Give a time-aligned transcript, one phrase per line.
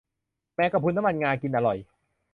[0.53, 1.77] แมงกะพรุนน้ำมันงา กินอร่อย